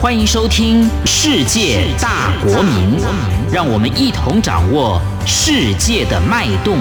[0.00, 2.98] 欢迎收听《世界大国民》，
[3.52, 6.78] 让我们一同掌握世界的脉动。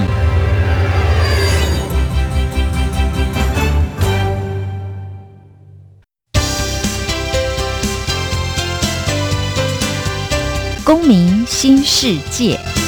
[10.85, 12.78] 公民新世界。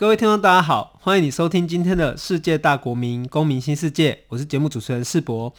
[0.00, 5.50] 各位听众，大家好，欢迎你收听今天的《世界大国民公民新世界》，我是节目主持人世博。《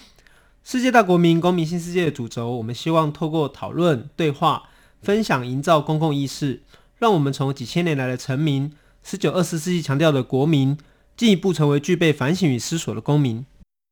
[0.64, 4.64] 世界大国民公民新世界》的主轴，我们希望透过讨论、对话、
[5.04, 6.64] 分享，营造公共意识，
[6.98, 8.74] 让我们从几千年来的臣民，
[9.04, 10.76] 十九、二十世纪强调的国民，
[11.16, 13.46] 进一步成为具备反省与思索的公民。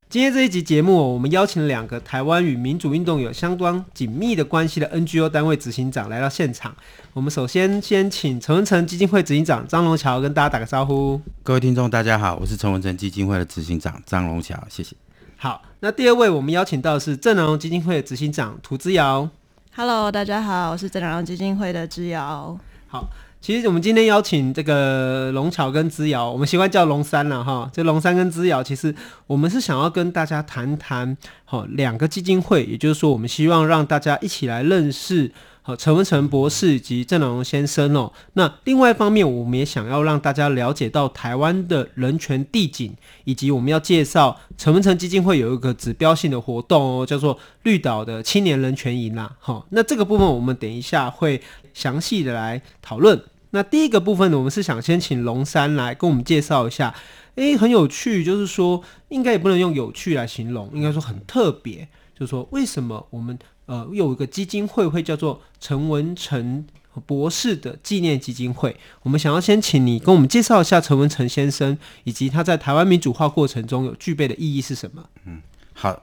[0.09, 6.75] 今天这一集节目，我们邀请了两个台湾与民主运动有相当紧密的关系的 NGO 单位执行长来到现场。
[7.13, 11.21] 我们首先先请陈文成基金会执行长张龙桥跟大家打个招呼。
[11.43, 14.95] 各位听众，大家好，我是陈文成基金会的执行长张龙桥，谢谢。
[15.37, 19.29] 好，那第二位我们邀请到的是正南荣基金会的执行长涂之遥。
[19.75, 22.57] Hello，大家好，我是正南荣基金会的之遥。
[22.87, 23.07] 好。
[23.41, 27.69] 其实我们今天邀请这个龙桥跟之遥，我们习惯叫龙三了哈。
[27.73, 28.93] 这龙三跟之遥，其实
[29.27, 35.31] 我们是想要跟大家谈谈，好两个基金会，也就是说，我们希望让大家一起来认识。
[35.61, 42.93] 好陈文成博士以及郑南榕先生哦，那另外一方面，我们也想要让大家了解到台湾的人权地景，
[43.25, 49.35] 以及我们要介绍陈文成基金会有一个指标性的活动哦，叫做绿岛的青年人权营啦。
[49.39, 51.41] 好，那这个部分我们等一下会
[51.73, 53.21] 详细的来讨论。
[53.51, 56.95] 那第一个部分呢，我们是想先请龙三来跟我们介绍一下。
[57.35, 61.87] 诶，很有趣，就是说应该也不能用有趣来形容，应该说很特别，
[62.19, 63.39] 就说为什么我们。
[63.65, 66.65] 呃，有一个基金会会叫做陈文成
[67.05, 68.75] 博士的纪念基金会。
[69.03, 75.07] 我们想要先请你跟我们介绍一下陈文成先生，以及他在台湾民主化过程中有具备的意义是什么？
[75.25, 75.39] 嗯，
[75.73, 76.01] 好，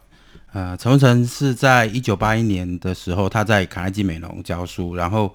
[0.53, 5.35] 呃，陈文成是在一九八一年的时候，他在卡内基美容教书，然后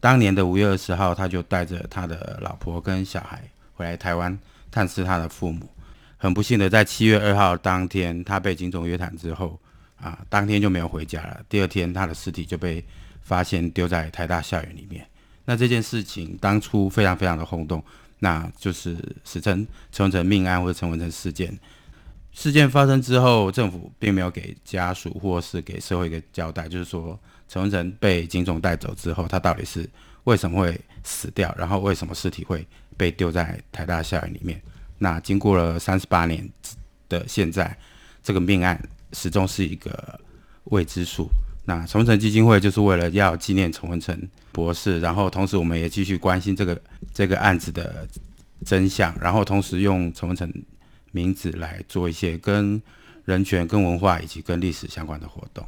[0.00, 4.36] 当年的五月二十号，他就带着他的老婆跟小孩回来台湾
[4.72, 5.68] 探视他的父母。
[6.16, 9.56] 很不幸的，在七月二号当天，他被警总约谈之后。
[10.00, 11.40] 啊，当天就没有回家了。
[11.48, 12.84] 第二天，他的尸体就被
[13.22, 15.06] 发现丢在台大校园里面。
[15.44, 17.82] 那这件事情当初非常非常的轰动，
[18.18, 21.58] 那就是史称陈文成命案或者陈文成事件。
[22.32, 29.88] 事件发生之后，政府并没有给家属或是给社会一个交代，就是说陈文成被警总带走之后，他到底是
[30.24, 32.64] 为什么会死掉，然后为什么尸体会
[32.96, 34.60] 被丢在台大校园里面？
[34.98, 36.48] 那经过了三十八年
[37.08, 37.76] 的现在，
[38.22, 38.80] 这个命案。
[39.12, 40.20] 始终是一个
[40.64, 41.28] 未知数。
[41.64, 44.18] 那崇文成基金会就是为了要纪念崇文成
[44.52, 46.80] 博士，然后同时我们也继续关心这个
[47.12, 48.08] 这个案子的
[48.64, 50.50] 真相，然后同时用崇文成
[51.12, 52.80] 名字来做一些跟
[53.24, 55.66] 人权、跟文化以及跟历史相关的活动。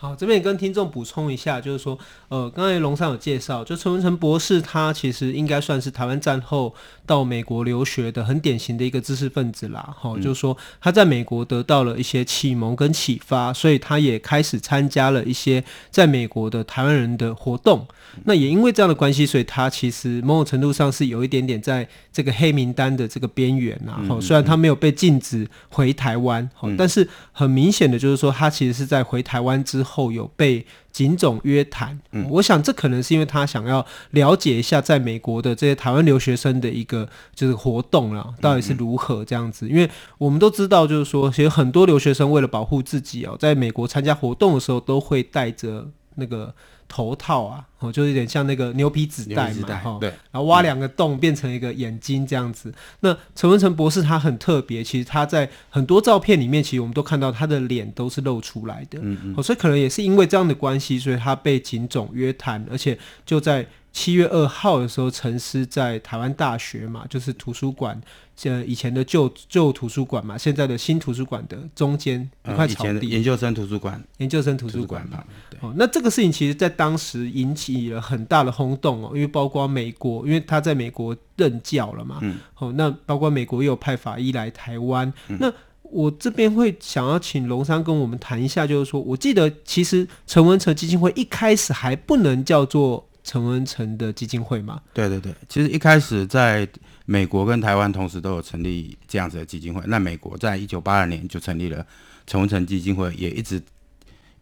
[0.00, 6.74] 好，这边也跟听众补充一下，就是说，呃，刚才龙三有介绍，就陈文成博士，他其实应该算是台湾战后
[7.04, 9.94] 到美国留学的很典型的一个知识分子啦。
[9.98, 17.86] 好、嗯，就是说他在美国得到了一些启蒙跟启发，所以他也开始参加了一些在美国的台湾人的活动。
[18.24, 24.00] 那也因为这样的关系，所以他其实某种程度上是有一点点在这个黑名单的这个边缘啊。
[24.08, 31.98] 好，虽然他没有被禁止回台湾，好，但是很明显的就是说，他其实是在回台湾之后有被警总约谈。
[32.12, 39.68] 嗯，我想这可能是因为他想要了解一下在美国的这些台湾留学生的一个就是活动啊，到底是如何这样子。
[39.68, 46.54] 因为我们都知道，就是说，其实很多留学生为了保护自己哦，在美国参加活动的时候都会带着那个。
[46.90, 52.68] 头套啊，哦，就有点像那个牛皮纸袋嘛，哈，对，然后挖两个洞变成一个眼睛这样子。
[52.68, 63.64] 嗯、那陈文成博士他很特别，其实他在很多照片里面，其实我们都看到他的脸都是露出来的，嗯嗯，哦，所以可能也是因为这样的关系，所以他被警总约谈，而且就在。
[63.92, 68.00] 七月二号的时候，陈思在台湾大学嘛，就是图书馆，
[68.44, 75.24] 呃，以前的旧旧图书馆嘛，现在的新图书馆的中间一块草地，研究生图书馆，研究生图书馆嘛。
[75.60, 85.52] 哦，那这个事情其实在当时引起了很大的轰动哦，因为包括美国，因为他在美国任教了嘛，嗯，哦，那包括美国也有派法医来台湾，嗯，那
[85.82, 93.04] 我这边会想要请龙山跟我们谈一下，就是说我记得其实陈文成基金会一开始还不能叫做。
[93.30, 94.82] 陈文成的基金会吗？
[94.92, 96.66] 对对对，其实一开始在
[97.06, 99.80] 美国跟台湾同时都有成立这样子的基金会。
[99.86, 101.86] 那美国在一九八二年就成立了
[102.26, 103.62] 陈文成基金会，也一直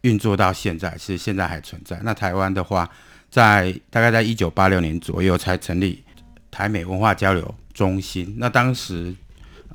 [0.01, 1.99] 运作到现在，是现在还存在。
[2.03, 2.89] 那台湾的话，
[3.29, 6.03] 在大概在一九八六年左右才成立
[6.49, 8.33] 台美文化交流中心。
[8.39, 9.13] 那当时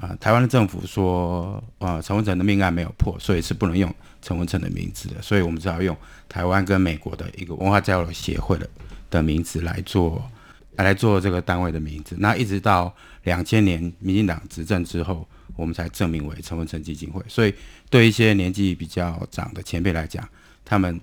[0.00, 5.96] 啊、台湾的政府说，呃，陈文成的命案没有破，所以是不能用陈文成的名字的，所以我们只好用
[6.28, 8.68] 台湾跟美国的一个文化交流协会的
[9.14, 10.28] 的名字来做，
[10.76, 12.16] 来做这个单位的名字。
[12.18, 15.26] 那一直到两千年民进党执政之后，
[15.56, 17.22] 我们才证明为陈文成基金会。
[17.28, 17.54] 所以
[17.88, 20.28] 对一些年纪比较长的前辈来讲，
[20.64, 21.00] 他们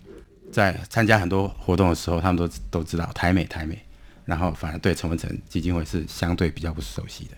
[0.52, 3.80] 在参加很多活动的时候，他们都都知道台美台美，
[4.26, 7.38] 然后反而对陈文成基金会是相对比较不熟悉的。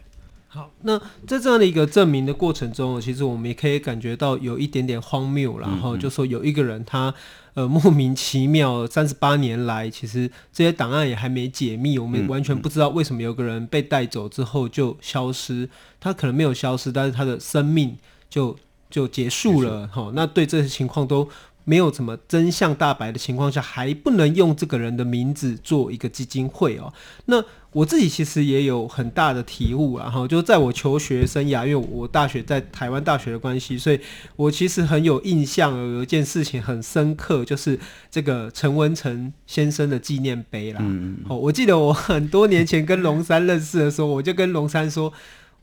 [0.54, 7.12] 好，那在这样的一个证明的过程中，其实我们也可以感觉到有一点点荒谬，然后就说有一个人他
[7.56, 15.68] 呃莫名其妙三十八年来，其实这些档案也还没解密，我们完全不知道为什么有个人被带走之后就消失，
[16.00, 17.98] 他可能没有消失，但是他的生命
[18.30, 18.56] 就
[18.92, 19.90] 就结束了。
[19.92, 21.28] 好，那对这些情况都
[21.66, 26.94] 没有什么真相大白的情况下，还不能用这个人的名字做一个基金会哦。
[27.26, 34.00] 那我自己其实也有很大的体悟，啊，哈就在我求学生涯，因为我大学在台湾大学的关系，所以
[34.36, 37.80] 我其实很有印象，有一件事情很深刻，就是
[38.12, 40.80] 这个陈文成先生的纪念碑啦。
[40.84, 45.12] 嗯，哦，我记得我很多年前跟龙山认识的时候，我就跟龙山说。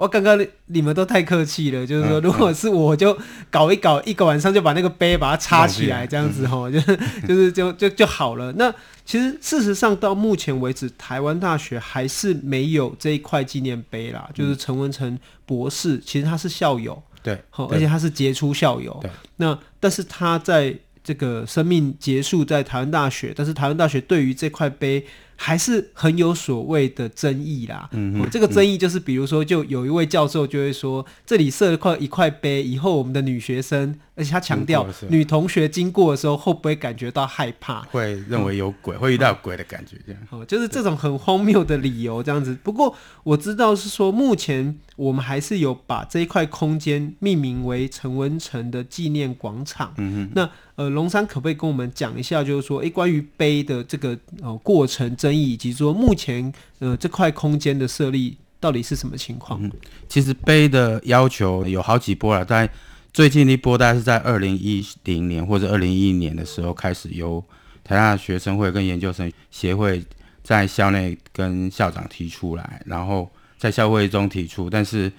[0.01, 3.15] 我刚刚你们都太客气了，就是说，如果是我就
[3.51, 6.81] 搞一搞，一个晚上就把那个杯把它插起来，这样子吼，就
[7.29, 8.51] 就是就就就好了。
[8.55, 8.75] 那
[9.05, 14.27] 其实事实上到目前为止，台湾大学还是没有这一块纪念碑啦。
[14.33, 18.99] 就是陈文成博士，其实他是校友，对，好，而且他是杰出校友。
[19.03, 20.75] 对，那但是他在
[21.05, 25.05] 这个生命结束在台湾大学，但是台湾大学对于这块碑。
[25.43, 27.89] 还是很有所谓的争议啦。
[27.93, 37.81] 嗯，这个争议就是，比如说，就有一位教授就会说，这里设了块一块碑，以后我们的女学生，而且他强调，女同学经过的时候会不会感觉到害怕？
[37.85, 40.21] 会认为有鬼，会遇到鬼的感觉，这样。
[40.29, 42.55] 哦，就是这种很荒谬的理由，这样子。
[42.63, 49.95] 不过我知道是说，目前我们还是有把这一块空间命名为陈文成的纪念广场。
[49.97, 50.33] 嗯哼。
[50.35, 50.51] 那
[50.81, 59.63] 呃，龙山可不可以跟我们讲一下，就是说，诶，关于碑的这个呃过程争议，以及说目前呃这块空间的设立到底是什么情况？
[59.63, 59.71] 嗯，
[60.09, 62.67] 其实碑的要求有好几波了，但
[63.13, 67.45] 最近一波大概是在二零一零年或者二零一一年的时候开始，由
[67.85, 70.03] 台大学生会跟研究生协会
[70.43, 75.13] 在校内跟校长提出来，然后在校会中提出，但是。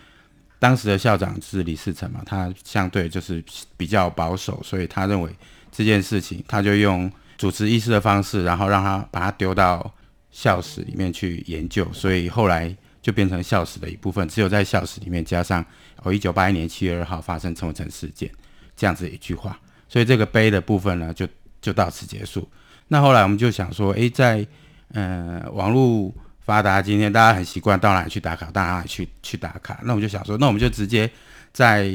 [0.62, 3.44] 当时的校长是李世成嘛，他相对就是
[3.75, 5.36] 比较保守，所以他认为
[5.72, 9.92] 这件事情，他就用主持议事的方式，然后让他把它丢到
[10.30, 14.30] 校史里面去研究，所以后来就变成校史的一部分。
[14.30, 15.66] 只有在校史里面加上
[16.04, 18.30] 哦，一九八一年七月二号发生陈文成事件
[18.75, 19.60] 这样子一句话，
[19.90, 21.28] 所以这个碑的部分呢，就
[21.60, 22.48] 就到此结束。
[22.90, 24.46] 那后来我们就想说，诶，在
[24.94, 26.13] 呃网络。
[26.51, 29.80] 发达，今天大家很习惯到哪里去打卡，到哪里去去打卡。
[29.83, 31.09] 那我们就想说，那我们就直接
[31.53, 31.89] 在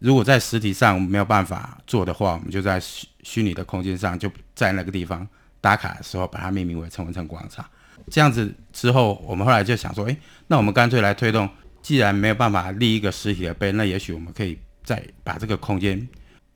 [0.00, 5.26] 如果在实体上没有办法做的话，我们就在虚虚拟的空间上，就在那个地方
[5.62, 7.64] 打卡的时候，把它命名为陈文成广场。
[8.10, 10.14] 这样子之后，我们后来就想说，诶，
[10.48, 11.48] 那我们干脆来推动，
[11.80, 15.96] 既然没有办法立一个实体的碑，那也许我们可以再把这个空间，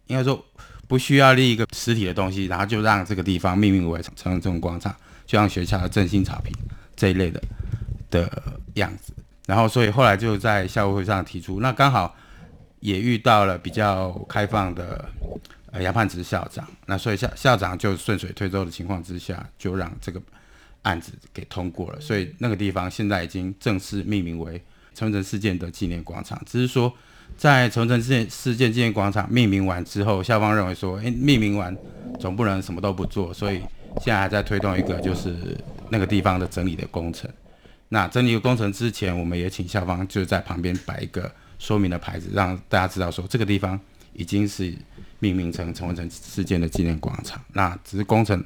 [0.09, 0.45] 应该说
[0.87, 4.95] 不需要立一个实体的东西，然后就让这个地方命名为陈文成广场，
[5.25, 6.53] 就像学校的振兴草坪。
[7.01, 7.43] 这一类的
[8.11, 8.31] 的
[8.75, 9.15] 样子，
[9.47, 12.15] 然后所以后来就在校务会上提出，那刚好
[12.81, 15.03] 也遇到了比较开放的
[15.71, 20.21] 呃杨泮池校长，那所以校校长就顺水推舟的情况之下，就让这个
[20.83, 24.63] 案子给通过了，所以那个地方现在已经正式命名为
[24.95, 26.39] 陈文成事件的纪念广场。
[26.45, 26.93] 只是说
[27.35, 31.75] 在陈文成事件事件纪念广场命名完之后，校方认为说，哎，命名完
[32.19, 33.63] 总不能什么都不做，所以
[34.03, 35.57] 现在还在推动一个就是。
[35.91, 37.29] 那个地方的整理的工程，
[37.89, 43.79] 那整理的工程之前，我们也请校方就在旁边摆一个说明的牌子，让大家知道说这个地方
[44.13, 44.73] 已经是
[45.19, 47.43] 命名成陈文成事件的纪念广场。
[47.53, 48.41] 那只是工程，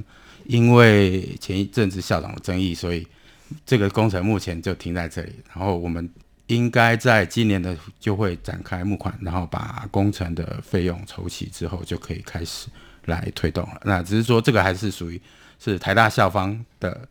[0.47, 3.07] 因为前一阵子校长的争议，所以
[3.67, 5.33] 这个工程目前就停在这里。
[5.55, 6.09] 然后我们
[6.47, 12.69] 应该在今年的就会展开募款，然后把工程的费用筹齐之后，就可以开始
[13.05, 13.81] 来推动了。
[13.85, 15.21] 那只是说这个还是属于
[15.59, 17.07] 是台大校方的。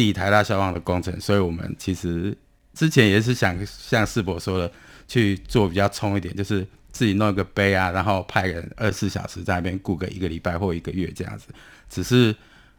[0.00, 2.34] 地台大消防的工程，所以我们其实
[2.72, 4.72] 之前也是想像世博说的
[5.06, 11.48] 去做比较冲一点，就是自己弄一个杯啊，然后派人二十四小时在那边顾个一个礼拜或一个月这样子。
[11.90, 12.34] 只是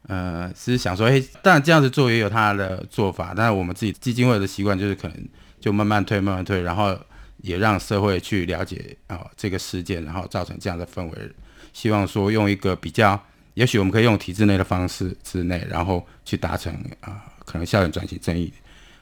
[0.08, 5.16] 呃，是想说，诶，当然这样子做也有他的做法，但是我们自己基金会的习惯就是可能
[5.60, 6.98] 就慢慢推，慢慢推，然后
[7.38, 11.32] 也让社会去了解啊、这个事件，然后造成这样的氛围。
[11.72, 13.24] 希望说用一个比较。
[13.62, 18.52] 也许我们可以用体制内的方式之内，然后去达成啊、可能校园转型正义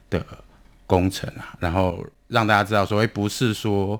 [0.09, 0.21] 的
[0.85, 3.97] 工程啊，然后让大家知道，所谓不是说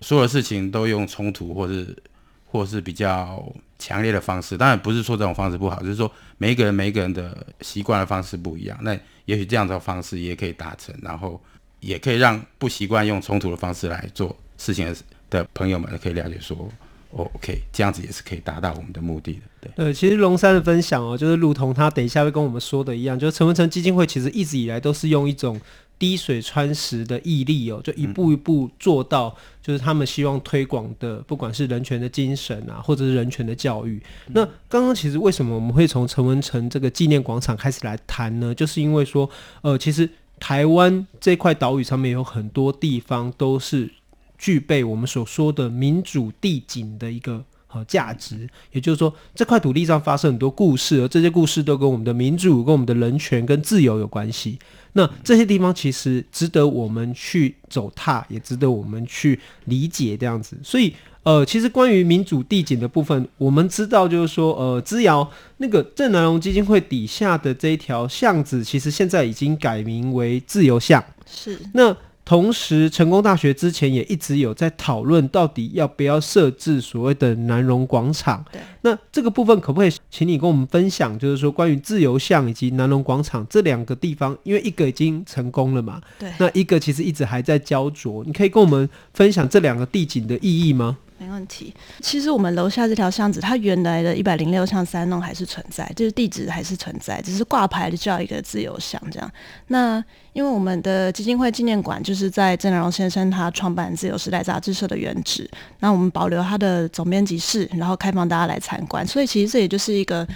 [0.00, 1.96] 所有事情都用冲突或是
[2.44, 3.40] 或是比较
[3.78, 4.56] 强烈的方式。
[4.56, 8.76] 当然不是说这种方式不好，就是说每一个人每一个人的习惯的方式不一样。
[8.82, 11.40] 那也许这样的方式也可以达成，然后
[11.78, 14.92] 也可以让不习惯用冲突的方式来做事情
[15.30, 16.68] 的朋友们可以了解说。
[17.10, 19.40] 哦，OK，这样子也是可以达到我们的目的的。
[19.60, 25.60] 对，对，其实龙山的分享哦，就是如同他等一下会跟我们说的一样，就是陈文成基金会其实一直以来都是用一种
[25.98, 34.00] 滴水穿石的毅力哦，就一步一步做到，就是他们希望推广的，不管是人权的精神啊，或者是人权的教育。
[34.28, 38.54] 那刚刚其实为什么我们会从陈文成这个纪念广场开始来谈呢？
[38.54, 39.28] 就是因为说，
[39.62, 43.90] 呃，其实台湾这块岛屿上面有很多地方都是。
[44.40, 54.58] 具备我们所说的民主地景的一个好价值，也就是说，这块土地上发生很多故事，而这些故事都跟我们的民主、跟我们的人权、跟自由有关系。
[54.94, 60.56] 那这些地方其实值得我们去走踏，也值得我们去理解这样子。
[60.64, 60.92] 所以，
[61.22, 71.04] 呃，其实关于民主地景的部分，我们知道就是说，呃，资瑶那个郑南榕基金会底下的这一条巷子，其实现在已经改名为自由巷。
[71.30, 71.96] 是那。
[72.30, 78.44] 同时，成功大学之前也一直有在讨论，到底要不要设置所谓的南荣广场。
[78.52, 90.98] 对，那这个部分可不可以请你跟我们分享，就是说关于自由巷以及南荣广场这两个地方，因为一个已经成功了嘛，对，那一个其实一直还在焦灼，你可以跟我们分享这两个地景的意义吗？
[91.20, 91.72] 没问题。
[92.00, 99.30] 其实我们楼下这条巷子，它原来的一百零六巷三弄还是存在，就是地址还是存在，只是挂牌的叫一个自由巷这样。
[99.66, 105.48] 那因为我们的基金会纪念馆就是在郑南荣先生他创办《自由时代》杂志社的原址，
[105.80, 109.06] 那我们保留他的总编辑室，然后开放大家来参观。
[109.06, 110.26] 所以其实这也就是一个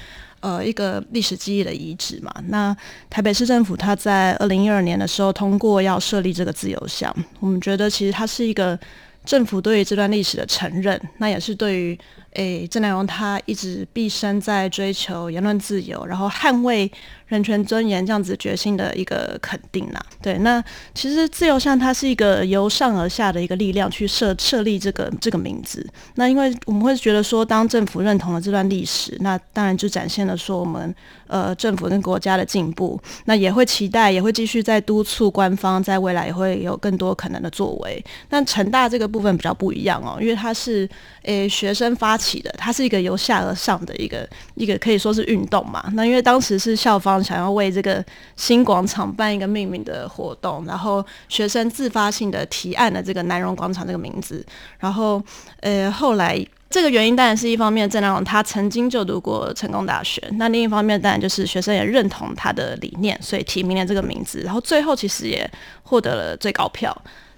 [0.41, 2.31] 呃一个历史记忆的遗址嘛。
[2.49, 2.77] 那
[3.09, 8.79] 台北市政府他在二零一二年的时候通过要设立这个自由巷，我们觉得其实它是一个。
[9.25, 11.99] 政府对于这段历史的承认，那也是对于
[12.35, 16.91] 诶郑南榕他一直毕生在追求言论自由，然后捍卫。
[17.29, 20.63] 人权尊严这样子决心的一个肯定呐，对，那
[20.95, 25.85] 其实自由巷它是一个由上而下的一个力量去设设立这个这个名字，
[26.17, 30.95] 那因为我们会觉得说，当政府认同了这段历史，那当然就展现了说我们
[31.27, 38.05] 呃政府跟国家的进步，那也会期待，也会继续在督促官方在未来也会有更多可能的作为。
[38.29, 40.89] 但成大这个部分比较不一样哦，因为它是
[41.23, 45.85] 诶学生发起的，它是一个由下而上的一个一个可以说是运动嘛。
[45.95, 47.25] 那因为当时是校方。
[47.25, 48.05] 想要为这个
[48.37, 54.45] 新广场办一个命名的活动，然后学生自发性的提案了这个南荣广场这个名字，
[54.79, 55.23] 然后
[55.61, 56.39] 呃后来
[56.69, 65.51] 这个原因当然是一方面，郑南榕他曾经就读过成功大学，那另一方面当然就是学生也认同他的理念，所以提名了这个名字，然后最后其实也
[65.83, 66.95] 获得了最高票，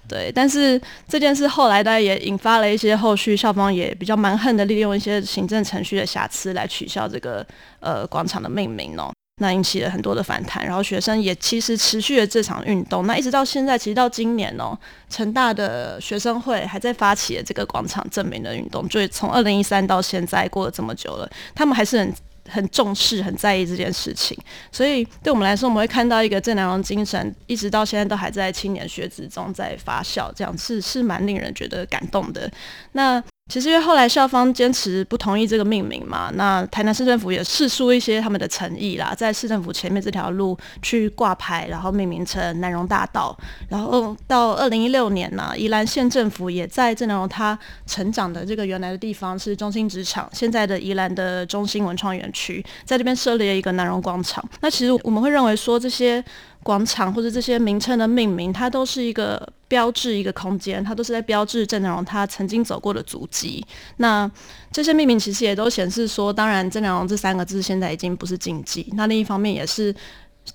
[0.07, 7.45] 对，但是这件事后来大家也引发了一些后续校方也比较蛮横的利用一些行政程序的瑕疵来取消这个
[7.79, 9.11] 呃广场的命名哦。
[9.39, 13.05] 那引起了很多的反弹，然后学生也其实持续了这场运动。
[13.05, 14.75] 那一直到现在，其实到今年哦，
[15.11, 18.89] 成大的学生会还在发起了这个广场正名的运动。
[18.89, 22.11] 就从二零一三到现在过了这么久了，他们还是很
[22.49, 24.37] 很重视、很在意这件事情。
[24.71, 32.51] 所以对我们来说，我们会看到一个正能量精神，一直到现在都还在青年学子中在发酵，这样是是蛮令人觉得感动的。
[32.91, 33.23] 那。
[33.47, 43.37] 其实因为后来校方坚持不同意这个命名嘛，那台南市政府也试出一些他们的诚意啦，在市政府前面这条路去挂牌，然后命名成南荣大道。
[43.69, 54.43] 然后到二零一六年呢，宜兰县政府也在郑南榕他成长的这个原来的地方是中心职场，现在的宜兰的中心文创园区，在这边设立了一个南荣广场。
[54.61, 56.23] 那其实我们会认为说这些。
[56.63, 63.65] 广场或者这些名称的命名，它都是一个标志，一个空间，它都是在标志郑南榕他曾经走过的足迹。
[63.97, 64.29] 那
[64.71, 68.85] 这些命名其实也都显示说，当然郑南榕这三个字现在已经不是禁忌。
[68.95, 69.95] 那另一方面也是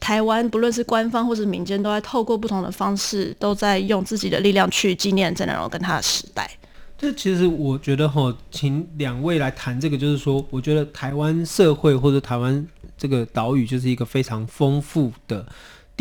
[0.00, 6.50] 台湾不论是官方或是民间，都在透过不同的方式，都在用自己的力量去纪念郑南榕跟他的时代。
[6.98, 12.64] 这其实我觉得哈，请两位来谈这个，就是说，我觉得台湾社会或者台湾
[12.96, 15.44] 这个岛屿就是一个非常丰富的。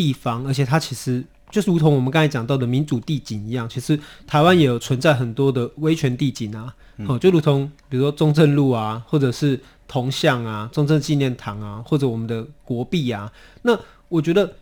[0.02, 13.32] 地方，而且它其实就是如同我们刚才讲到的民主地景一样，其实台湾也有存在很多的威权地景啊，哦、嗯，就如同比如说中正路啊，或者是铜像啊、中正纪念堂啊，或者我们的国币啊。
[13.62, 13.78] 那
[14.10, 14.56] 我觉得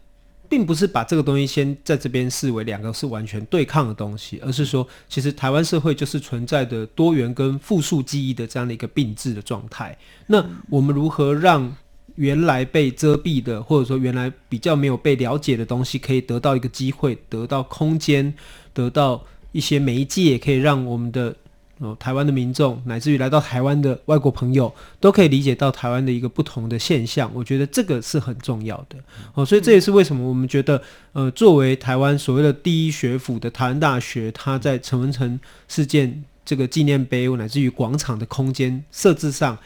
[0.50, 9.98] 并不是把这个东西先在这边视为两个是完全对抗的东西，而是说，其实台湾社会就是存在的多元跟复数记忆的这样的一个并置的状态。
[10.28, 11.74] 那我们如何让
[12.20, 18.34] 原来被遮蔽的，或者说原来比较没有被了解的东西，可以得到一个机会，得到空间，
[18.74, 21.34] 得到一些媒介，可以让我们的。
[21.82, 27.32] 哦，台湾的民众乃至于来到台湾的外国朋友，都可以理解到台湾的一个不同的现象。
[27.34, 28.98] 我觉得这个是很重要的。
[29.34, 30.82] 哦，所以这也是为什么我们觉得，
[31.14, 39.60] 呃，作为台湾所谓的第一学府的台湾大学，它在陈文成事件这个纪念碑乃至于广场的空间设置上，哦。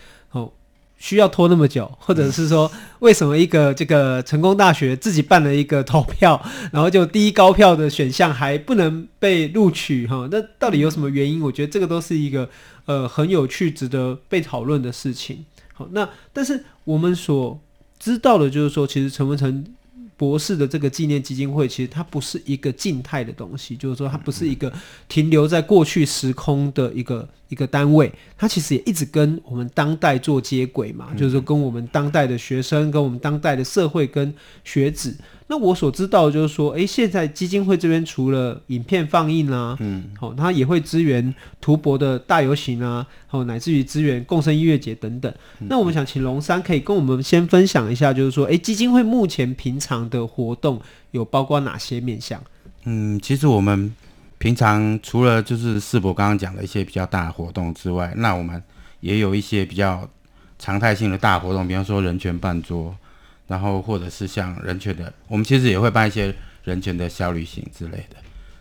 [1.03, 6.41] 需要拖那么久，或者是说，为什么一个这个成功大学自己办了一个投票，
[6.71, 10.29] 然后就第一高票的选项还不能被录取哈？
[10.31, 11.41] 那到底有什么原因？
[11.41, 12.49] 我觉得这个都是一个
[12.85, 15.43] 呃很有趣、值得被讨论的事情。
[15.73, 17.59] 好，那但是我们所
[17.99, 19.65] 知道的就是说，其实陈文成。
[20.23, 24.71] 博士的这个纪念基金会，其实它不是一个静态的东西，就是说它不是一个
[25.09, 35.17] 停留在过去时空的一个一个单位，它其实也一直跟我们当代做接轨嘛，就是说跟我们当代的学生、跟我们当代的社会、跟学子。
[35.53, 41.31] 那我所知道的就是说，诶、欸，现在基金会这边除了影片放映啊，嗯，好、哦，它也会支援
[41.61, 45.31] 图博的大游行啊，好、哦，乃至于支援共生音乐节等等。
[45.59, 50.81] 嗯、那我们想请龙山可以跟我们先分享一下，就是说，诶、欸，基金会目前平常的活动
[51.11, 52.41] 有包括哪些面向？
[52.85, 53.93] 嗯，其实我们
[54.39, 58.59] 平常除了就是世博刚刚讲的一些比较大的活动之外，那我们
[59.01, 60.09] 也有一些比较
[60.57, 62.95] 常态性的大活动，比方说人权办桌。
[63.53, 66.33] 然后，或者是像人权的，我们其实也会办一些
[66.63, 68.15] 人权的小旅行之类的。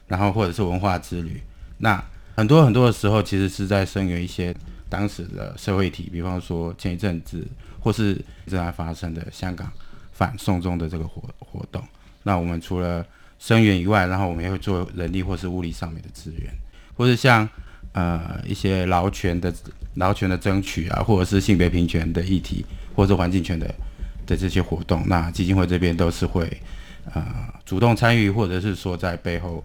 [0.06, 1.40] 然后，或者是文化之旅。
[1.78, 2.04] 那
[2.36, 4.54] 很多很多的时候，其实是在声援一些
[4.90, 7.42] 当时的社会体，比方说前一阵子
[7.80, 8.12] 或是
[8.46, 9.72] 正在发生的香港
[10.12, 11.82] 反送中的这个活活动。
[12.24, 13.02] 那我们除了
[13.38, 16.52] 声援以外，然后我们也会做人力或是物力上面的资源，
[16.94, 17.48] 或是像
[17.92, 19.50] 呃一些劳权的
[19.94, 22.62] 劳权的争取啊，或者是性别平权的议题，
[22.94, 23.74] 或者是环境权的。
[24.32, 26.50] 的这些活动，那基金会这边都是会
[27.12, 27.22] 呃
[27.64, 29.62] 主动参与，或者是说在背后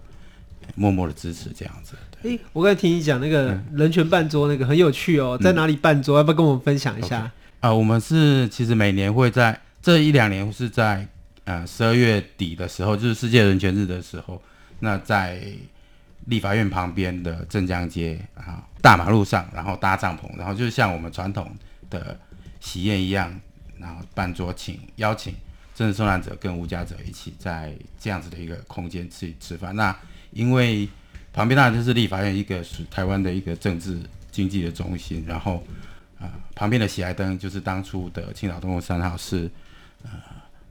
[0.74, 1.96] 默默的支持这样子。
[2.22, 6.18] 诶、欸，我刚才听你讲那个人权办桌，那个很有趣哦，嗯、在哪里办桌？
[6.18, 7.18] 要不要跟我们分享一下？
[7.20, 7.30] 啊、okay.
[7.60, 11.06] 呃，我们是其实每年会在这一两年是在
[11.44, 14.42] 呃十二月底的时候，就是世界人权日的时候，
[14.80, 15.40] 那在
[16.26, 21.50] 立法院旁边的镇江街啊大马路上，然后搭帐篷，然后就是像我们传统
[21.88, 22.18] 的
[22.60, 23.32] 喜宴一样。
[23.80, 25.34] 然后办桌请邀请
[25.74, 29.74] 政治受难者跟无家者一起在这样子的一个空间去吃饭。
[29.76, 29.96] 那
[30.32, 30.88] 因为
[31.32, 33.98] 旁边当然就是立法院，一个属台湾的一个政治
[34.30, 35.24] 经济的中心。
[35.26, 35.62] 然后
[36.18, 39.48] 啊、旁边的喜来登就是当初的青岛东路三号是
[40.02, 40.10] 呃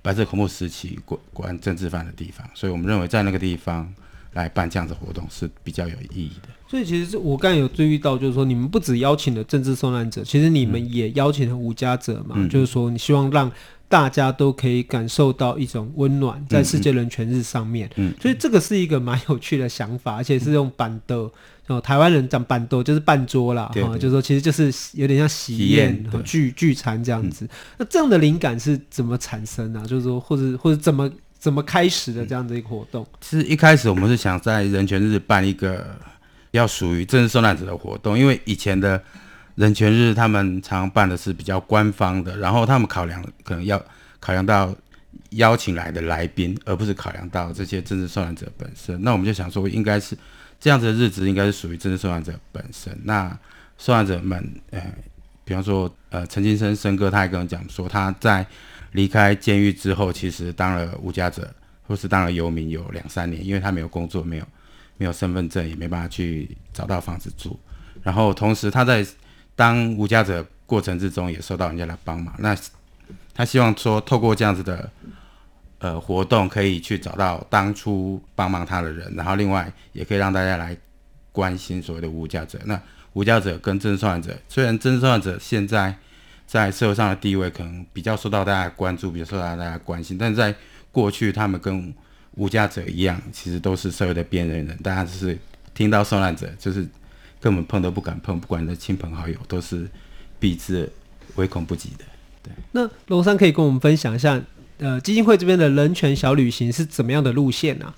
[0.01, 3.93] 白色恐怖时期关关政治犯的地方，所以我们认为在那个地方
[4.37, 6.49] 来办这样子活动是比较有意义的。
[6.69, 12.35] 所以其实我刚才有注意到，就是说你们不只邀请了政治受难者，其实你们也邀请了无家者嘛。
[12.37, 13.51] 嗯、就是说你希望让
[13.87, 17.89] 大家都可以感受到一种温暖，在世界人权日上面。
[17.95, 21.29] 嗯，所以这个是一个蛮有趣的想法，而且是用板凳。
[21.67, 27.43] 哦，台湾人讲办桌就是办桌啦，哈，就是说其实就是有点像喜宴、聚聚餐这样子。
[27.43, 29.87] 嗯、那这样的灵感是怎么产生呢、啊？
[29.87, 33.05] 就是说，或者或者怎么怎么开始的这样的一个活动？
[33.21, 35.85] 其实一开始我们是想在人权日办一个。
[36.51, 38.99] 要属于政治受难者的活动，因为以前的
[39.55, 43.79] 人权日他们常办的是比较官方的，然后他们考量可能要
[44.19, 44.73] 考量到
[45.31, 48.99] 邀请来的来宾，而不是考量到这些政治受难者本身。
[49.03, 50.17] 那我们就想说，应该是
[50.57, 52.97] 这样子的日子，应该是属于政治受难者本身。
[53.03, 53.37] 那
[53.77, 54.81] 受难者们，呃，
[55.43, 58.43] 比方说，呃，陈金生生哥，他还跟我讲说，他在
[58.97, 61.53] 离开监狱之后，其实当了无家者，
[61.87, 64.45] 或是当了游民有两三年，因为他没有工作，没有。
[64.99, 67.55] 没有身份证，也没办法去找到房子住。
[68.01, 69.05] 然后同时他在
[69.55, 72.33] 当无家者过程之中，也受到人家来帮忙。
[72.39, 72.57] 那
[73.31, 74.89] 他希望说，透过这样子的
[75.77, 79.13] 呃活动，可以去找到当初帮忙他的人。
[79.15, 80.75] 然后另外也可以让大家来
[81.31, 82.57] 关心所谓的无家者。
[82.65, 82.81] 那
[83.13, 85.95] 无家者跟政治受难者，虽然政治受难者现在
[86.47, 90.55] 在社会上的地位可能比较受到大家关注，比较受到大家关心，但是在
[90.91, 91.93] 过去他们跟
[92.35, 94.77] 无家者一样，其实都是社会的边缘人。
[94.77, 95.37] 大家只是
[95.75, 96.87] 听到受难者，就是
[97.41, 99.87] 根本碰都不敢碰，不管你的亲朋好友，都是
[100.39, 100.89] 避之
[101.35, 102.05] 唯恐不及的。
[102.41, 104.41] 对，那龙山可以跟我们分享一下，
[104.77, 107.95] 呃，基金会这边的人权小旅行是怎么样的路线呢、啊？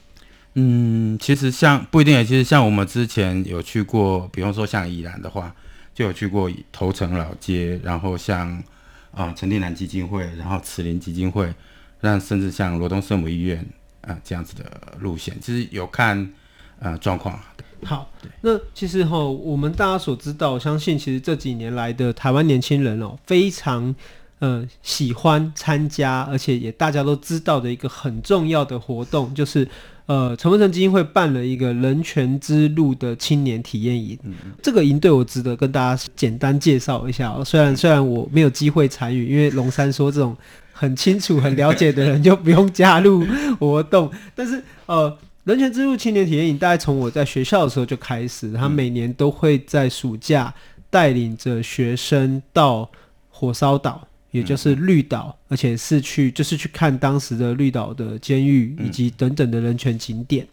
[0.55, 5.53] 嗯，其实像不一定，其实像我们之前有去过，比方说像宜兰的话，
[5.99, 8.63] 就有去过头城老街，然后像
[9.11, 11.53] 啊陈定南基金会，然后慈林基金会，
[11.99, 13.65] 让甚至像罗东圣母医院。
[14.01, 14.63] 啊，这样子的
[15.01, 16.31] 路线，其实有看
[16.79, 17.37] 呃状况。
[17.83, 18.09] 好，
[18.39, 23.93] 那其实哈，我们大家所知道，我相信其实这几年来的台湾年轻人哦，非常
[24.39, 29.67] 呃喜欢参加，而且也大家都知道的一个很重要的活动，就是
[30.07, 34.17] 呃陈文成基金会办了一个人权之路的青年体验营。
[34.23, 37.31] 嗯、这个营队我值得跟大家简单介绍一下。
[37.31, 40.35] 哦虽然虽然我没有机会参与，因为龙山说这种
[40.73, 43.25] 很清楚、很了解的人就不用加入
[43.59, 45.17] 活动， 但是呃。
[45.45, 48.51] 人权之路青年体验营，大概从我在学校的时候就开始。
[48.53, 50.53] 他每年都会在暑假
[50.91, 52.87] 带领着学生到
[53.29, 60.47] 火烧岛，也就是绿岛，而且是去就是去看当时的绿岛的监狱以及等等的人权景点。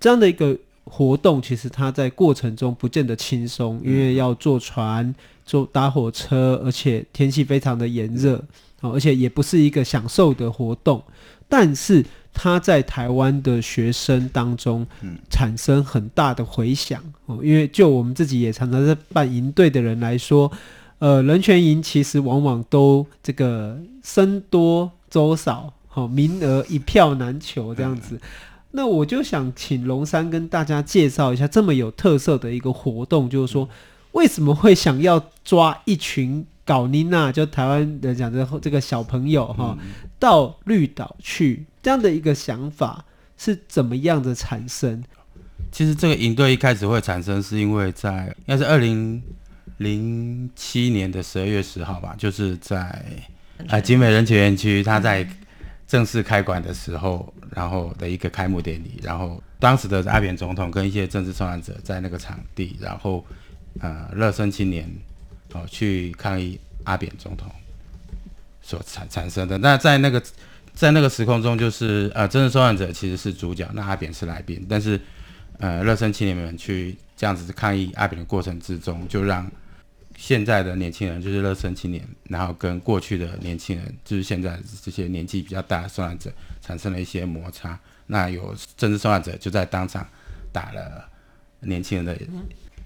[0.00, 8.42] 这样的一个活动，其实它在过程中不见得轻松，因为要坐船、坐搭火车，而且天气非常的炎热，
[8.80, 11.02] 而且也不是一个享受的活动，
[11.48, 12.04] 但是。
[12.34, 14.86] 他在台湾的学生当中
[15.28, 20.50] 产生很大的回响哦，因为就我们自己也常常在办营队的人来说，
[21.02, 28.20] 呃，人权营其实往往都这个僧多粥少，好，名额一票难求这样子。
[28.70, 33.68] 那我就想请龙山跟大家介绍一下这么有特色的一个活动，就是说
[34.12, 39.76] 为什么会想要抓一群搞妮娜，就台湾人讲的这个小朋友哈，
[40.20, 41.66] 到绿岛去。
[41.82, 43.04] 这样的一个想法
[43.36, 45.02] 是怎么样的产生？
[45.72, 49.20] 其实这个营队一开始会产生，是因为在应该是二零
[49.82, 53.04] 零七年的十二月十号吧，就是在
[53.68, 55.28] 啊景美人权园区，他在
[55.86, 63.24] 正式开馆的时候，然后的一个开幕典礼，然后当时的阿扁总统跟一些政治受难者在那个场地，然后
[63.80, 64.88] 呃乐生青年
[65.52, 67.50] 哦去抗议阿扁总统
[68.62, 69.58] 所产产生的。
[69.58, 70.22] 那在那个。
[70.74, 74.64] 在那个时空中，就是呃，政治受难者其实是主角，那阿扁是来宾。
[74.66, 74.98] 但是，
[75.58, 79.46] 呃，乐生青年们去这样子抗议阿扁的过程之中，就让
[80.22, 87.76] 现在的年轻人，就是乐生青年，然后跟过去的年轻人，就是现在这些年纪比较大的受难者，产生了一些摩擦。
[88.06, 90.06] 那有政治受难者就在当场
[90.52, 91.04] 打了
[91.62, 92.16] 年轻人的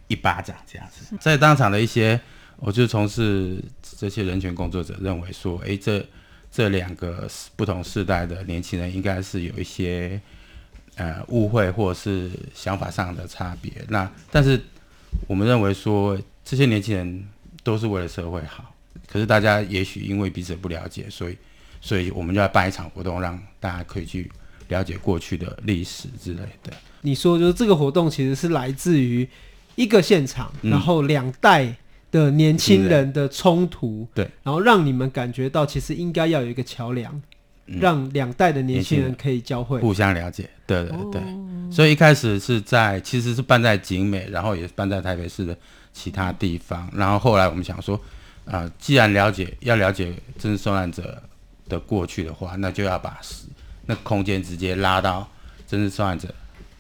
[0.09, 1.15] 一巴掌，这样子。
[1.21, 2.19] 在当场的一些，
[2.57, 3.63] 我就从事
[3.99, 6.03] 这些人权工作者认为说，诶，这。
[6.49, 10.19] 这两个不同世代的年轻人应该是有一些
[10.95, 13.71] 呃误会或者是想法上的差别。
[13.89, 14.59] 那但是
[15.27, 17.25] 我们认为说这些年轻人
[17.65, 18.73] 都是为了社会好，
[19.09, 21.37] 可是大家也许因为彼此不了解，所以
[21.81, 24.31] 所以我们就要办一场活动，让大家可以去
[24.69, 26.73] 了解过去的历史之类的。
[27.01, 29.29] 你说就是这个活动其实是来自于
[29.75, 31.75] 一个现场，嗯、然后两代。
[32.13, 37.13] 的年轻人的冲突，对，然后让你们感觉到其实应该要有一个桥梁，
[37.67, 40.49] 嗯、让两代的年轻人可以交汇、互相了解。
[40.67, 41.21] 对对对，
[41.71, 45.55] 所以一开始是在其实是办在景美，然后也是办在台北市的
[45.97, 47.97] 其他地方，然后后来我们想说，
[48.45, 51.23] 啊、呃，既然了解要了解真实受难者
[51.67, 53.19] 的过去的话，那就要把
[53.87, 55.27] 那空间直接拉到
[55.67, 56.29] 真实受难者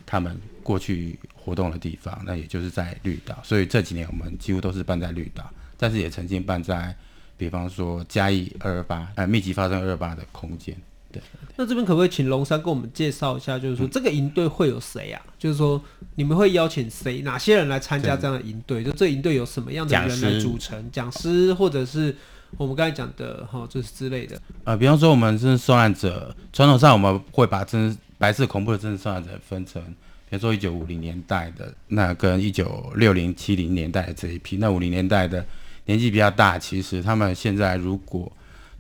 [0.05, 1.19] 他们过去。
[1.47, 6.93] 活动的地方，那也就是在绿岛，所以这几年我们几乎都是办在绿岛，但是也曾经办在，
[7.37, 10.77] 比方说嘉义二二八，呃，密集发生二二八的空间。
[11.19, 11.23] 对，
[11.57, 15.23] 那这边可不可以请龙山跟我们介绍一下，就是说这个营队会有谁啊？
[15.27, 15.81] 嗯、就是说
[16.17, 18.85] 你们会邀请谁，哪些人来参加这样的营队？
[18.85, 20.91] 就这营队有什么样的人来组成？
[20.93, 22.15] 讲师，或者是
[22.59, 24.41] 我们刚才讲的哈，就是之类的。
[24.65, 29.83] 呃，比方说我们真正受难者，传统上我们会把真白色恐怖的真正受难者分成。
[30.29, 35.47] 比如说一九五零年代的那跟一九六零七零年代的这一批，那五零年代的
[35.85, 38.31] 年纪比较大，其实他们现在如果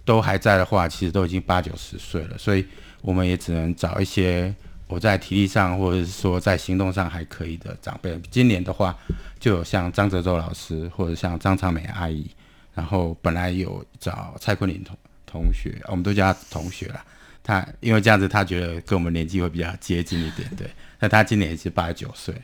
[0.06, 2.64] 都还在的话，其实都已经八九十岁了，所以
[3.02, 4.54] 我们也只能找一些
[4.86, 8.18] 我在体力上或者是说在行动上还可以的长辈。
[8.30, 8.96] 今年的话，
[9.40, 12.30] 就有像张泽洲老师或者像张长美阿姨，
[12.72, 17.04] 然后本来有找蔡坤林同同学，我们都叫他同学了。
[17.42, 20.68] 他因为这样子，他觉得跟我们年纪会比较接近一点，对。
[21.00, 22.34] 那他今年也是八九岁，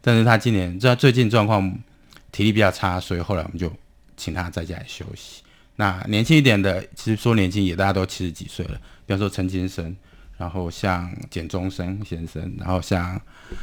[0.00, 1.78] 但是他今年在最近状况
[2.30, 3.72] 体力比较差，所以后来我们就
[4.16, 5.42] 请他在家里休息。
[5.78, 8.74] 那年轻一点的，其实说年轻也大家都七十几岁了，
[9.06, 9.96] 比方说陈金生，
[10.36, 13.20] 然后像简中生先生，然后像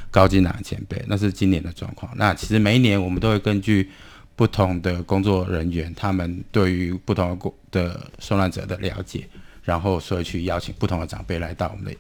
[0.10, 2.10] 高金南前辈，那是今年的状况。
[2.16, 3.92] 那其实每一年我们都会根据
[4.36, 7.38] 不同的工作人员，他们对于不同
[7.70, 9.28] 的受难者的了解。
[9.64, 11.98] 然后，所以去邀请不同的长辈来到我们的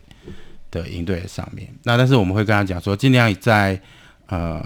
[0.69, 1.67] 的营队上面。
[1.81, 3.81] 那但是我们会跟他讲说，尽量在
[4.27, 4.63] 呃，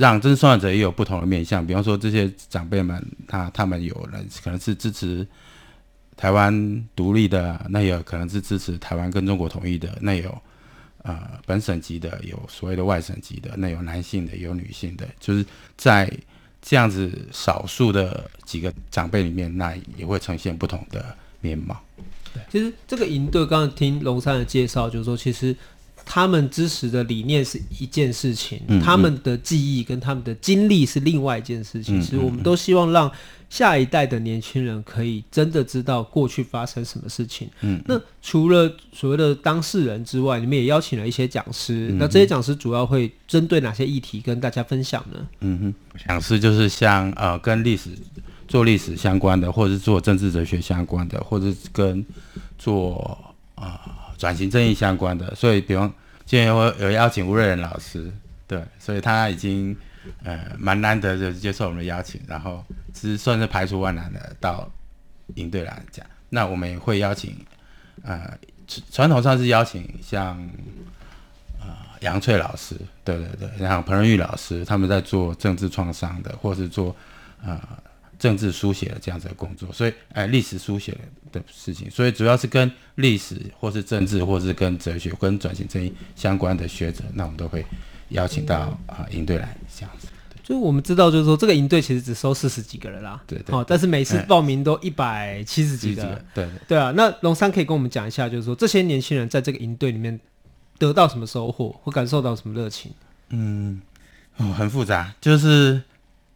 [0.00, 1.64] 让真算者也有不同的面向。
[1.64, 5.26] 比方说，这些长辈们，他他们有人可能是支持
[6.16, 9.94] 台湾独立的，那也有可能是支持台湾跟中国统一的。
[10.00, 10.34] 那有
[11.02, 15.44] 呃本省籍的，有所谓的外省籍的，那有男性的，有女性的，就是
[15.76, 16.10] 在
[16.62, 21.78] 这样子少数的几个长辈里面，那也会呈现不同的面貌。
[22.32, 25.54] 对，其实这个营队刚刚听龙山的介绍，就是说，其实
[26.12, 32.00] 他们支持的理念是一件事情，他们的记忆跟他们的经历是另外一件事情。
[32.00, 33.08] 其实、嗯嗯、我们都希望让
[33.48, 37.48] 下一代的年轻人可以真的知道过去发生什么事情。
[37.60, 41.92] 嗯，那除了所谓的当事人之外，你们也邀请了一些讲师。
[41.92, 45.28] 嗯、那这些讲师主要会针对哪些议题跟大家分享呢？
[45.42, 45.74] 嗯哼，
[46.08, 47.90] 讲师就是像呃，跟历史。
[48.48, 52.04] 做历史相关的，或者是做政治哲学相关的，或者是跟
[52.58, 53.16] 做
[53.54, 53.78] 啊
[54.18, 55.32] 转、呃、型正义相关的。
[55.36, 55.94] 所以，比方
[56.30, 58.08] 今天我有邀请吴瑞仁老师，
[58.46, 59.76] 对，所以他已经
[60.22, 62.64] 呃蛮难得的接受我们的邀请，然后
[62.94, 64.70] 其实算是排除万难的到
[65.34, 66.06] 营队来讲。
[66.28, 67.34] 那我们也会邀请
[68.04, 68.38] 呃
[68.92, 70.38] 传统上是邀请像
[71.58, 71.66] 呃
[72.02, 76.94] 杨翠老师，对对对，然后彭仁玉老师，他们在做政治创伤的，或是做
[77.44, 77.60] 呃。
[78.20, 80.98] 政治书写的这样子的工作，所以哎，历史书写的
[81.52, 87.64] 事情，所以主要是跟历史或是政治，或是跟哲学、跟转型正义相关的学者，那我们都会
[88.08, 90.08] 邀请到啊营队来这样子。
[90.42, 96.02] 就我们知道，就是说这个营队其实只收四十几个人啦，对，对，但是每次报名都一百七十几个，
[96.34, 96.92] 对对，对啊。
[96.96, 100.18] 那龙山可以跟我们讲一下，就是说这些年轻人在这个营队里面
[100.78, 102.92] 得到什么收获，或感受到什么热情？
[103.28, 103.80] 嗯，
[104.38, 105.82] 哦，很复杂，就是。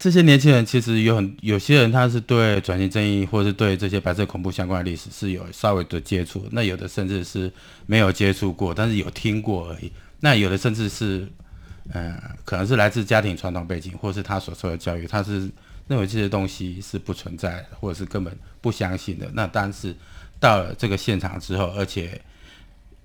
[0.05, 7.51] 这些年轻人其实有很有些人，他是对转型正义或者是对这些白色恐怖相关的历史是有稍微的接触，那有的甚至是
[7.87, 9.91] 没有接触过，但是有听过而已。
[10.21, 11.27] 那有的甚至是，
[11.91, 15.51] 呃，可能是来自家庭传统背景，或是他所受的教育，他是
[15.89, 19.27] 认为这些东西是不存在，或者是根本不相信的。
[19.33, 19.97] 那但是
[20.39, 22.21] 到了这个现场之后，而且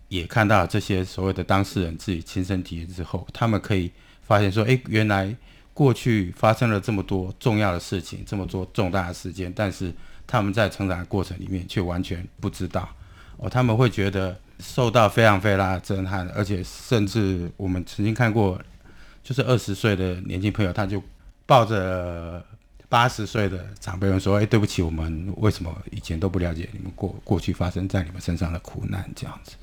[0.10, 3.90] 也看到这些所谓的当事人自己亲身体验之后，他们可以
[4.22, 5.34] 发现说，哎，原来。
[5.80, 9.94] 过去发生了这么多重要的事情，这么多重大的事件，但是
[10.28, 12.90] 他们在成长的过程里面却完全不知道
[13.38, 18.62] 哦，他们会觉得受到非常非常震撼，而且甚至我们曾经看过，
[19.24, 21.02] 就是二十岁的年轻朋友，他就
[21.46, 22.46] 抱着
[22.90, 29.56] 八十岁的长辈们说：“哎，对不起，我们为什么以前都不了解你们过过去发生在你们身上的苦难？”这样子。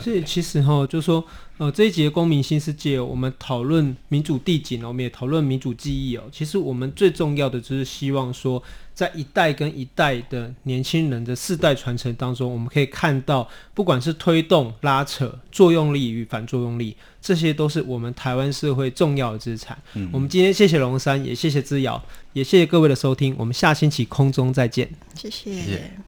[0.00, 1.24] 所以其实哈，就是说，
[1.56, 6.24] 呃，这一节公民新世界，我们讨论民主递进，我们也讨论民主记忆哦。
[6.30, 19.76] 其实我们最重要的就是希望说，在一代跟一代的年轻人的世代传承当中，我们可以看到，不管是推动、拉扯、作用力与反作用力，这些都是我们台湾社会重要的资产。
[19.94, 23.34] 嗯，我们今天谢谢龙山，也谢谢之瑶，也谢谢各位的收听。
[23.38, 25.52] 我们下星期空中再见，谢谢。
[25.54, 26.07] 谢谢。